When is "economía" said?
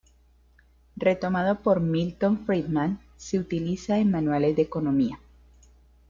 4.63-5.19